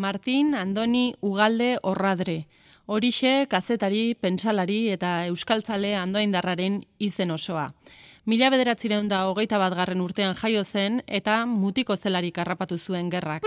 Martin 0.00 0.54
Andoni 0.54 1.14
Ugalde 1.20 1.76
Orradre. 1.82 2.46
Horixe 2.86 3.44
kazetari, 3.52 4.14
pentsalari 4.16 4.88
eta 4.94 5.26
euskaltzale 5.28 5.92
andoaindarraren 5.94 6.78
izen 6.98 7.30
osoa. 7.30 7.66
Mila 8.24 8.48
bederatzireun 8.50 9.10
da 9.12 9.26
hogeita 9.28 9.60
bat 9.60 9.76
garren 9.76 10.00
urtean 10.00 10.32
jaio 10.40 10.64
zen 10.64 11.02
eta 11.06 11.44
mutiko 11.44 11.96
zelarik 11.96 12.40
harrapatu 12.40 12.78
zuen 12.78 13.12
gerrak. 13.12 13.44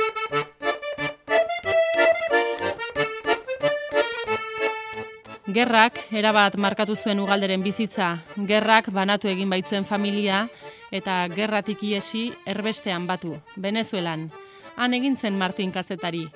Gerrak, 5.54 6.00
erabat 6.14 6.56
markatu 6.56 6.96
zuen 6.96 7.20
ugalderen 7.20 7.66
bizitza, 7.66 8.14
gerrak 8.38 8.94
banatu 8.94 9.28
egin 9.28 9.50
baitzuen 9.50 9.90
familia 9.90 10.48
eta 10.92 11.24
gerratik 11.34 11.82
iesi 11.82 12.28
erbestean 12.46 13.10
batu, 13.10 13.40
Venezuelan. 13.58 14.30
Han 14.78 14.94
egin 14.94 15.18
zen 15.18 15.38
Martin 15.38 15.72
kazetari. 15.72 16.28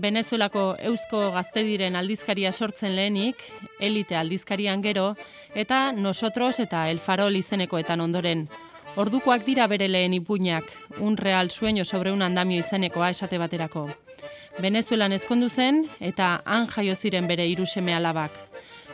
Venezuelako 0.00 0.74
eusko 0.82 1.30
gazte 1.34 1.62
diren 1.62 1.96
aldizkaria 1.96 2.50
sortzen 2.52 2.96
lehenik, 2.96 3.36
elite 3.78 4.16
aldizkarian 4.16 4.82
gero, 4.82 5.14
eta 5.54 5.92
nosotros 5.92 6.58
eta 6.60 6.88
el 6.90 6.98
farol 6.98 7.36
izenekoetan 7.36 8.00
ondoren. 8.00 8.48
Ordukoak 8.96 9.44
dira 9.46 9.66
bere 9.66 9.88
lehen 9.88 10.14
ipuñak, 10.14 10.64
un 10.98 11.16
real 11.16 11.50
sueño 11.50 11.84
sobre 11.84 12.12
un 12.12 12.22
andamio 12.22 12.58
izenekoa 12.58 13.10
esate 13.10 13.38
baterako. 13.38 13.88
Venezuelan 14.58 15.12
ezkondu 15.12 15.48
zen 15.48 15.84
eta 16.00 16.42
han 16.44 16.66
jaio 16.66 16.94
ziren 16.94 17.26
bere 17.26 17.46
iruseme 17.46 17.94
alabak. 17.94 18.30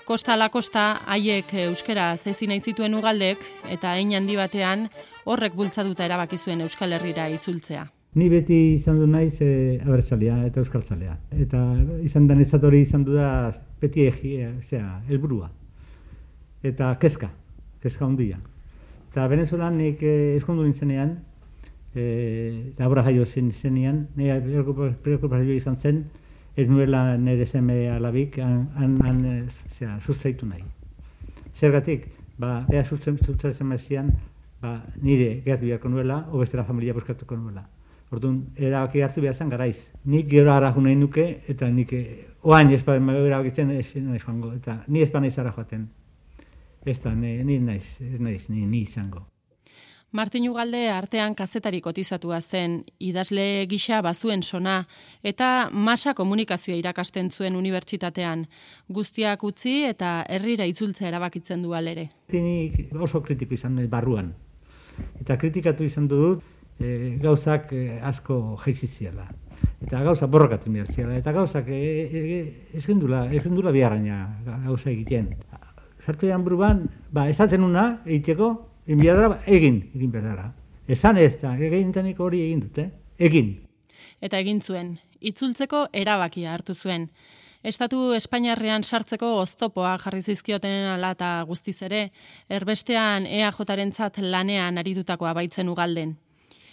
Kosta 0.04 0.32
ala 0.34 0.48
kosta 0.48 1.00
haiek 1.06 1.52
euskera 1.66 2.16
zezi 2.16 2.48
nahi 2.50 2.60
zituen 2.60 2.96
ugaldek 2.98 3.44
eta 3.70 3.94
hein 3.96 4.16
handi 4.16 4.36
batean 4.36 4.88
horrek 5.24 5.54
bultzatuta 5.54 6.04
erabaki 6.04 6.38
zuen 6.38 6.60
Euskal 6.60 6.92
Herrira 6.92 7.28
itzultzea. 7.28 7.86
Ni 8.18 8.26
beti 8.26 8.56
izan 8.74 8.96
du 8.98 9.06
naiz 9.06 9.36
e, 9.38 9.78
abertzalea 9.86 10.40
eta 10.48 10.58
euskaltzalea. 10.64 11.12
Eta 11.44 11.60
izan 12.02 12.26
da 12.26 12.34
nezatori 12.34 12.80
izan 12.82 13.04
du 13.06 13.14
da 13.14 13.52
beti 13.80 14.08
egi, 14.10 14.32
e, 14.42 14.80
helburua. 15.08 15.50
Eta 16.66 16.90
kezka, 16.98 17.30
kezka 17.82 18.04
handia. 18.08 18.40
Eta 19.12 19.28
Venezuelan 19.30 19.78
nik 19.78 20.02
e, 20.02 20.40
nintzenean, 20.48 21.14
e, 21.94 22.74
labora 22.78 23.06
jaio 23.06 23.26
zen 23.26 23.52
zenean, 23.52 24.08
nire 24.16 24.40
preokupazio 25.04 25.54
izan 25.54 25.76
zen, 25.76 26.04
ez 26.56 26.68
nuela 26.68 27.16
nire 27.16 27.46
seme 27.46 27.88
alabik, 27.94 28.38
han, 28.38 28.68
han, 28.74 29.00
han 29.06 29.24
zera, 29.78 30.00
sustreitu 30.00 30.46
nahi. 30.46 30.64
Zergatik, 31.54 32.08
ba, 32.38 32.64
ea 32.72 32.84
sustreitzen 32.84 33.66
mezian, 33.66 34.16
ba, 34.60 34.80
nire 35.00 35.36
gertu 35.44 35.66
beharko 35.66 35.88
nuela, 35.88 36.24
o 36.32 36.42
bestela 36.42 36.64
familia 36.64 36.94
buskatuko 36.94 37.36
nuela. 37.36 37.68
Orduan, 38.10 38.40
erabaki 38.58 39.04
hartu 39.06 39.22
behar 39.22 39.36
zen 39.36 39.50
garaiz. 39.52 39.76
Nik 40.04 40.28
gero 40.30 40.52
ara 40.52 40.74
nahi 40.74 40.96
nuke, 40.96 41.42
eta 41.48 41.68
nik 41.70 41.92
oain 42.42 42.70
ez 42.74 42.82
bada 42.84 43.18
erabakitzen 43.18 43.70
ez 43.70 43.86
nahi 43.94 44.18
joango, 44.18 44.52
eta 44.52 44.82
ni 44.88 45.02
ez 45.02 45.12
naiz 45.12 45.38
ara 45.38 45.52
joaten. 45.52 45.88
Ez 46.84 46.98
da, 47.02 47.14
ni 47.14 47.58
naiz, 47.58 47.84
ez 48.00 48.20
naiz, 48.20 48.48
ni, 48.48 48.66
ni 48.66 48.80
izango. 48.82 49.26
Martin 50.12 50.48
Ugalde 50.50 50.88
artean 50.90 51.36
kazetari 51.38 51.78
kotizatua 51.80 52.40
zen, 52.40 52.80
idazle 52.98 53.66
gisa 53.70 54.00
bazuen 54.02 54.42
sona, 54.42 54.88
eta 55.22 55.68
masa 55.70 56.14
komunikazioa 56.18 56.80
irakasten 56.80 57.30
zuen 57.30 57.54
unibertsitatean. 57.54 58.48
Guztiak 58.88 59.44
utzi 59.44 59.84
eta 59.86 60.24
herrira 60.28 60.66
itzultzea 60.66 61.12
erabakitzen 61.12 61.62
du 61.62 61.76
alere. 61.78 62.08
Nik 62.32 62.90
oso 62.98 63.22
kritiko 63.22 63.54
izan 63.54 63.78
barruan. 63.88 64.32
Eta 65.20 65.38
kritikatu 65.38 65.86
izan 65.86 66.08
dut 66.10 66.42
e, 66.80 67.18
gauzak 67.20 67.72
e, 67.72 68.00
asko 68.02 68.56
jeiziziela. 68.64 69.28
Eta 69.80 70.02
gauza 70.02 70.26
borrokatu 70.26 70.72
ziela. 70.94 71.16
Eta 71.16 71.32
gauzak 71.32 71.68
e, 71.68 71.80
e, 72.08 72.68
ez 72.74 72.84
gendula, 72.84 73.26
ez 73.32 73.42
gendula 73.42 73.70
biharraina 73.70 74.40
gauza 74.64 74.90
egiten. 74.90 75.36
Zartu 76.04 76.26
buruan, 76.42 76.88
ba, 77.12 77.28
esaten 77.28 77.62
una, 77.62 78.02
egiteko, 78.06 78.66
Enbiadara, 78.90 79.42
egin, 79.46 79.90
egin 79.94 80.10
berdara. 80.10 80.52
Esan 80.88 81.18
ez 81.18 81.36
da, 81.40 81.54
egin 81.54 81.92
hori 82.18 82.40
egin 82.42 82.60
dute, 82.60 82.90
egin. 83.18 83.60
Eta 84.20 84.38
egin 84.38 84.60
zuen, 84.60 84.98
itzultzeko 85.20 85.86
erabakia 85.92 86.54
hartu 86.54 86.74
zuen. 86.74 87.10
Estatu 87.62 88.14
Espainiarrean 88.16 88.82
sartzeko 88.82 89.36
oztopoa 89.42 89.98
jarri 89.98 90.22
zizkioten 90.22 90.88
ala 90.94 91.10
eta 91.12 91.44
guztiz 91.46 91.82
ere, 91.82 92.10
erbestean 92.48 93.26
EAJarentzat 93.26 94.18
lanean 94.18 94.78
aritutakoa 94.78 95.34
baitzen 95.34 95.68
ugalden. 95.68 96.16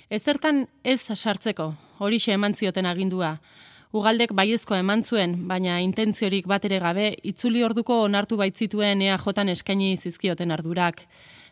Ezertan 0.07 0.69
ez 0.88 1.01
sartzeko, 1.03 1.73
horixe 2.00 2.31
eman 2.31 2.53
zioten 2.56 2.85
agindua. 2.88 3.34
Ugaldek 3.91 4.31
baiezko 4.31 4.78
eman 4.79 5.03
zuen, 5.03 5.34
baina 5.50 5.81
intentziorik 5.84 6.47
bat 6.47 6.63
ere 6.63 6.79
gabe, 6.79 7.09
itzuli 7.28 7.63
orduko 7.63 7.97
onartu 8.06 8.38
baitzituen 8.40 9.01
EAJan 9.03 9.51
eskaini 9.51 9.97
zizkioten 9.97 10.51
ardurak. 10.56 11.03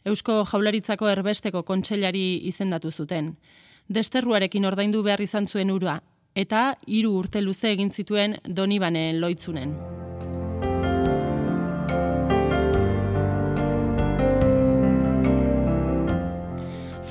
Eusko 0.05 0.45
Jaularitzako 0.47 1.11
erbesteko 1.11 1.63
kontseilari 1.63 2.47
izendatu 2.47 2.91
zuten. 2.91 3.35
Desterruarekin 3.89 4.65
ordaindu 4.65 5.03
behar 5.03 5.19
izan 5.19 5.47
zuen 5.47 5.71
urua, 5.71 5.99
eta 6.33 6.77
hiru 6.87 7.11
urte 7.19 7.41
luze 7.41 7.71
egin 7.75 7.91
zituen 7.91 8.39
Donibane 8.47 9.11
loitzunen. 9.19 10.04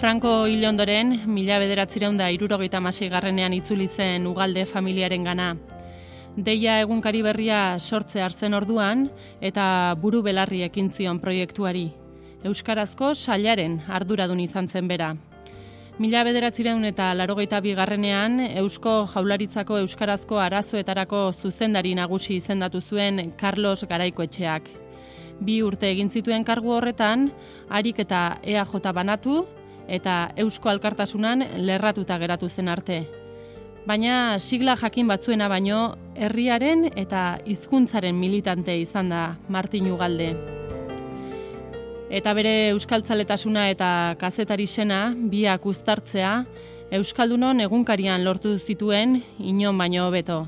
Franco 0.05 0.47
hil 0.47 0.61
ondoren, 0.69 1.15
mila 1.33 1.57
bederatzireun 1.57 2.19
da 2.21 2.27
irurogeita 2.29 2.79
garrenean 3.09 3.55
itzuli 3.55 3.89
zen 3.89 4.27
ugalde 4.27 4.67
familiaren 4.67 5.25
gana. 5.25 5.57
Deia 6.37 6.79
egunkari 6.83 7.23
berria 7.23 7.79
sortze 7.79 8.21
arzen 8.21 8.53
orduan 8.53 9.09
eta 9.41 9.97
buru 9.99 10.21
belarri 10.21 10.61
ekin 10.61 10.91
zion 10.91 11.21
proiektuari. 11.21 11.95
Euskarazko 12.45 13.15
sailaren 13.15 13.81
arduradun 13.89 14.41
izan 14.41 14.69
zen 14.69 14.89
bera. 14.89 15.17
Mila 15.99 16.23
bederatzireun 16.23 16.85
eta 16.85 17.15
larogeita 17.15 17.61
bigarrenean, 17.61 18.41
Eusko 18.41 19.07
Jaularitzako 19.07 19.79
Euskarazko 19.79 20.39
arazoetarako 20.39 21.33
zuzendari 21.33 21.95
nagusi 21.95 22.37
izendatu 22.37 22.83
zuen 22.83 23.33
Carlos 23.39 23.87
Garaikoetxeak. 23.89 24.69
Bi 25.41 25.63
urte 25.63 25.89
egin 25.89 26.11
zituen 26.11 26.45
kargu 26.45 26.73
horretan, 26.73 27.31
harik 27.71 27.99
eta 28.01 28.37
EAJ 28.45 28.93
banatu 28.93 29.47
eta 29.89 30.33
Eusko 30.37 30.69
Alkartasunan 30.69 31.45
lerratuta 31.57 32.19
geratu 32.19 32.49
zen 32.49 32.69
arte. 32.69 33.05
Baina 33.87 34.39
sigla 34.39 34.77
jakin 34.81 35.09
batzuena 35.09 35.49
baino, 35.49 35.97
herriaren 36.17 36.87
eta 36.97 37.39
hizkuntzaren 37.45 38.17
militante 38.17 38.79
izan 38.81 39.11
da 39.13 39.37
Martin 39.49 39.91
Ugalde. 39.93 40.31
Eta 42.09 42.33
bere 42.33 42.71
euskaltzaletasuna 42.71 43.69
eta 43.73 43.89
kazetari 44.21 44.67
sena 44.67 45.15
biak 45.17 45.67
uztartzea 45.67 46.45
Euskaldunon 46.95 47.59
egunkarian 47.65 48.23
lortu 48.23 48.53
zituen 48.59 49.17
inon 49.39 49.79
baino 49.79 50.05
hobeto. 50.07 50.45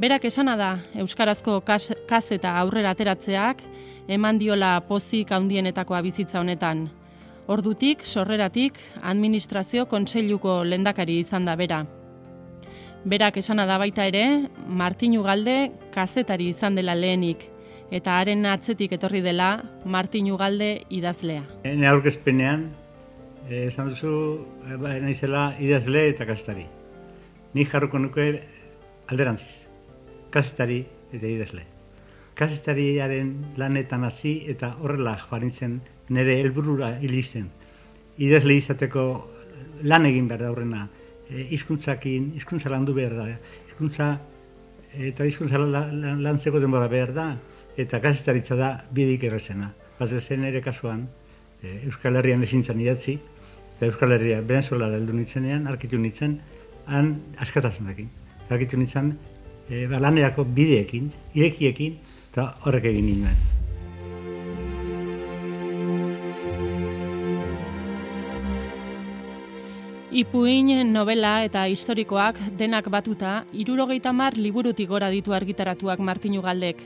Berak 0.00 0.24
esana 0.24 0.56
da 0.56 0.70
euskarazko 0.98 1.60
kazeta 1.66 2.54
aurrera 2.58 2.94
ateratzeak 2.94 3.60
eman 4.08 4.38
diola 4.38 4.78
pozik 4.88 5.32
handienetakoa 5.32 6.00
bizitza 6.02 6.40
honetan. 6.40 6.88
Ordutik, 7.46 8.06
sorreratik, 8.08 8.78
administrazio 9.02 9.84
kontseiluko 9.84 10.62
lendakari 10.64 11.18
izan 11.20 11.44
da 11.44 11.56
bera. 11.60 11.82
Berak 13.04 13.36
esana 13.36 13.66
da 13.68 13.76
baita 13.76 14.06
ere, 14.08 14.48
Martin 14.66 15.18
Ugalde 15.20 15.56
kazetari 15.92 16.48
izan 16.48 16.78
dela 16.78 16.94
lehenik 16.96 17.50
eta 17.92 18.16
haren 18.16 18.46
atzetik 18.48 18.94
etorri 18.96 19.20
dela 19.20 19.58
Martin 19.84 20.30
Ugalde 20.32 20.70
idazlea. 20.88 21.44
Ene 21.68 21.86
aurkezpenean, 21.90 22.70
eh, 23.50 23.66
esan 23.68 23.92
duzu, 23.92 24.40
ba, 24.80 24.96
naizela 25.04 25.50
idazle 25.60 26.08
eta 26.14 26.24
kastari. 26.24 26.64
Ni 27.52 27.66
jarruko 27.68 28.00
nuke 28.00 28.40
alderantziz, 29.12 29.66
kastari 30.30 30.86
eta 31.12 31.26
idazle. 31.28 31.66
Kastariaren 32.34 33.34
lanetan 33.60 34.08
hasi 34.08 34.38
eta 34.48 34.78
horrela 34.80 35.18
joarintzen 35.28 35.82
nire 36.08 36.38
helburura 36.40 36.94
hilizen. 37.00 37.48
Idazle 38.18 38.58
izateko 38.60 39.06
lan 39.82 40.06
egin 40.06 40.28
behar 40.28 40.44
da 40.44 40.52
horrena, 40.52 40.86
e, 41.28 41.46
izkuntzakin, 41.56 42.32
izkuntza 42.38 42.70
landu 42.72 42.94
behar 42.96 43.16
da, 43.18 43.26
izkuntza 43.68 44.14
eta 44.94 45.26
izkuntza 45.26 45.58
lantzeko 45.58 46.60
denbora 46.62 46.88
behar 46.88 47.12
da, 47.14 47.28
eta 47.76 47.98
gazetaritza 47.98 48.56
da 48.56 48.70
bidik 48.94 49.24
errazena. 49.26 49.72
Bat 49.98 50.14
zen 50.20 50.44
ere 50.44 50.60
kasuan, 50.62 51.06
e, 51.62 51.80
Euskal 51.88 52.20
Herrian 52.20 52.42
ezintzen 52.46 52.80
idatzi, 52.80 53.18
eta 53.76 53.88
Euskal 53.88 54.14
Herria 54.14 54.40
Venezuela 54.40 54.90
heldu 54.94 55.16
nitzenean, 55.16 55.66
arkitu 55.70 55.98
nintzen, 55.98 56.38
han 56.86 57.16
askatasunekin. 57.42 58.10
Arkitu 58.50 58.78
nintzen, 58.78 59.16
e, 59.68 59.86
ba, 59.90 59.98
lanerako 60.06 60.46
bideekin, 60.60 61.10
irekiekin, 61.34 61.98
eta 62.30 62.52
horrek 62.62 62.90
egin 62.92 63.12
ninen. 63.12 63.53
Ipuin, 70.14 70.68
novela 70.94 71.40
eta 71.42 71.64
historikoak 71.66 72.36
denak 72.54 72.86
batuta, 72.86 73.40
irurogeita 73.50 74.12
mar 74.14 74.36
liburutik 74.38 74.86
gora 74.86 75.08
ditu 75.10 75.32
argitaratuak 75.34 75.98
Martinu 75.98 76.38
Galdek. 76.38 76.78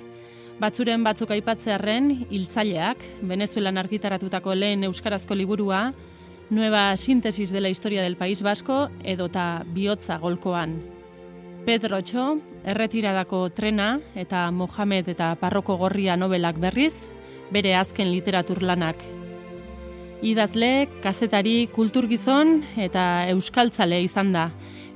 Batzuren 0.56 1.04
batzuk 1.04 1.34
aipatzearen, 1.36 2.08
hiltzaileak, 2.30 3.04
Venezuelan 3.20 3.76
argitaratutako 3.82 4.54
lehen 4.56 4.88
euskarazko 4.88 5.36
liburua, 5.36 5.92
Nueva 6.48 6.96
Síntesis 6.96 7.52
de 7.52 7.60
la 7.60 7.68
Historia 7.68 8.00
del 8.00 8.16
País 8.16 8.40
Vasco 8.40 8.88
edota 9.04 9.62
bihotza 9.76 10.16
golkoan. 10.16 10.78
Pedro 11.66 12.00
Txo, 12.00 12.38
erretiradako 12.64 13.50
trena 13.50 13.98
eta 14.16 14.46
Mohamed 14.50 15.12
eta 15.12 15.34
Parroko 15.36 15.76
Gorria 15.76 16.16
nobelak 16.16 16.56
berriz, 16.56 16.94
bere 17.52 17.76
azken 17.76 18.08
literatur 18.08 18.62
lanak. 18.62 19.17
Idazle, 20.18 20.88
kazetari, 20.98 21.68
kulturgizon 21.70 22.64
eta 22.82 23.28
euskaltzale 23.30 24.00
izan 24.02 24.32
da. 24.34 24.48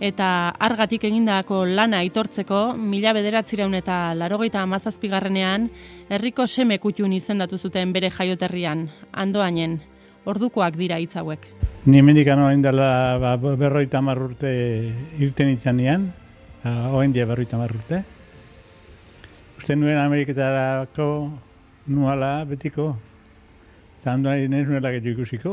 Eta 0.03 0.51
argatik 0.59 1.05
egindako 1.07 1.61
lana 1.63 2.01
aitortzeko, 2.03 2.73
mila 2.75 3.13
bederatziraun 3.15 3.77
eta 3.79 4.17
larogeita 4.19 4.65
amazazpigarrenean, 4.67 5.69
herriko 6.11 6.49
seme 6.51 6.81
kutxun 6.83 7.15
izendatu 7.15 7.55
zuten 7.55 7.93
bere 7.95 8.11
jaioterrian, 8.11 8.89
andoainen, 9.13 9.79
ordukoak 10.27 10.75
dira 10.81 10.99
hitz 10.99 11.15
hauek. 11.23 11.47
Ni 11.87 12.03
mendikano 12.03 12.49
hain 12.49 12.63
dela 12.63 13.15
ba, 13.23 13.37
berroita 13.39 14.03
marrurte 14.03 14.51
irten 15.23 15.55
itzanean, 15.55 16.11
oen 16.67 17.15
dia 17.15 17.31
berroita 17.31 17.63
marrurte. 17.63 18.03
Uste 19.63 19.79
nuen 19.79 20.03
Ameriketarako 20.03 21.09
nuala 21.95 22.35
betiko, 22.43 22.97
eta 24.03 24.17
handoa 24.17 24.35
inen 24.43 24.67
nuela 24.67 24.91
gehiago 24.91 25.23
ikusiko. 25.23 25.53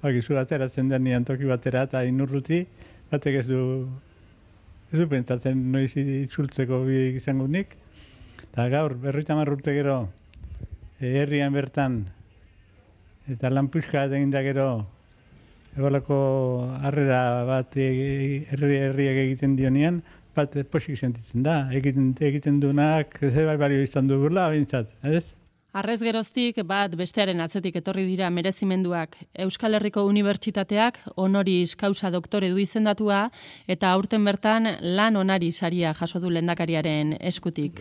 Bakizu 0.00 0.38
ateratzen 0.40 0.88
den 0.88 1.04
nian 1.04 1.24
toki 1.28 1.44
batera 1.44 1.84
eta 1.84 2.00
inurruti, 2.08 2.64
batek 3.12 3.42
ez 3.42 3.46
du 3.46 3.60
ez 4.90 4.98
du 4.98 5.06
pentsatzen 5.06 5.60
noiz 5.72 5.92
itzultzeko 5.94 6.82
izango 6.88 7.46
nik. 7.46 7.76
Eta 8.48 8.70
gaur, 8.72 8.96
berroita 9.04 9.36
marrurte 9.36 9.76
gero, 9.76 10.08
herrian 11.00 11.52
bertan 11.52 12.00
eta 13.32 13.50
lanpuska 13.50 14.04
egin 14.04 14.30
da 14.30 14.42
gero 14.44 14.66
ebolako 15.76 16.16
harrera 16.82 17.44
bat 17.48 17.76
herri 17.76 18.78
herriak 18.84 19.20
egiten 19.24 19.56
dionean 19.56 20.02
bat 20.36 20.56
posik 20.72 20.98
sentitzen 20.98 21.44
da 21.46 21.56
egiten 21.72 22.12
egiten 22.20 22.60
dunak 22.60 23.16
zer 23.20 23.56
bai 23.56 23.70
izan 23.82 24.08
dugula 24.08 24.48
bintzat 24.50 24.90
ez 25.02 25.34
Arrez 25.70 26.00
geroztik 26.02 26.56
bat 26.66 26.96
bestearen 26.98 27.38
atzetik 27.44 27.76
etorri 27.78 28.02
dira 28.08 28.26
merezimenduak. 28.34 29.14
Euskal 29.44 29.76
Herriko 29.78 30.02
Unibertsitateak 30.08 30.98
honoris 31.14 31.76
kausa 31.78 32.10
doktore 32.10 32.48
du 32.50 32.58
izendatua 32.58 33.28
eta 33.70 33.92
aurten 33.94 34.26
bertan 34.26 34.66
lan 34.82 35.16
onari 35.16 35.52
saria 35.52 35.94
jaso 35.94 36.18
du 36.18 36.30
lendakariaren 36.30 37.14
eskutik. 37.20 37.78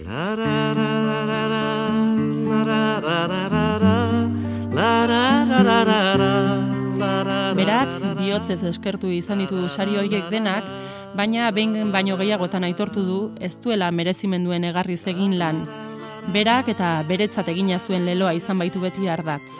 Berak, 7.57 8.00
bihotzez 8.21 8.62
eskertu 8.69 9.09
izan 9.09 9.42
ditu 9.42 9.65
sari 9.68 9.97
horiek 9.97 10.30
denak, 10.30 10.69
baina 11.18 11.50
behin 11.50 11.92
baino 11.92 12.21
gehiagotan 12.21 12.69
aitortu 12.69 13.01
du 13.01 13.21
ez 13.42 13.56
duela 13.57 13.89
merezimenduen 13.89 14.69
egarriz 14.69 15.07
egin 15.09 15.39
lan. 15.42 15.88
Berak 16.27 16.68
eta 16.75 17.00
beretzat 17.07 17.48
egina 17.48 17.80
zuen 17.80 18.06
leloa 18.06 18.33
izan 18.38 18.60
baitu 18.60 18.80
beti 18.83 19.07
ardatz. 19.10 19.60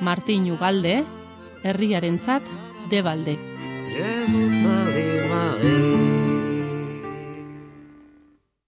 Martin 0.00 0.50
Ugalde, 0.52 1.04
herriarentzat 1.64 2.42
debalde. 2.90 3.36
Jerusalemaren 3.96 6.15